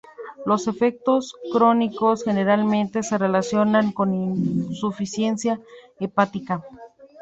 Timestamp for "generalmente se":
2.23-3.19